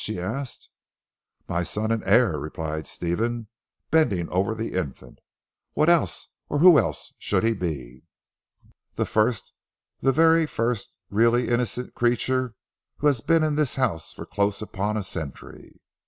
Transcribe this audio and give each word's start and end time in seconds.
she 0.03 0.19
asked. 0.19 0.67
"My 1.47 1.61
son 1.61 1.91
and 1.91 2.03
heir," 2.05 2.39
replied 2.39 2.87
Stephen, 2.87 3.47
bending 3.91 4.27
over 4.29 4.55
the 4.55 4.73
infant, 4.73 5.19
"what 5.73 5.89
else, 5.89 6.29
or 6.49 6.57
who 6.57 6.79
else 6.79 7.13
should 7.19 7.43
he 7.43 7.53
be?" 7.53 8.01
"The 8.95 9.05
first 9.05 9.53
the 10.01 10.11
very 10.11 10.47
first 10.47 10.89
really 11.11 11.49
innocent 11.49 11.93
creature 11.93 12.55
who 12.97 13.05
has 13.05 13.21
been 13.21 13.43
in 13.43 13.53
this 13.57 13.75
house 13.75 14.11
for 14.11 14.25
close 14.25 14.59
upon 14.59 14.97
a 14.97 15.03
century." 15.03 15.79